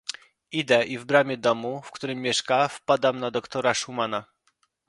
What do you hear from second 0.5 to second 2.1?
"Idę, i w bramie domu, w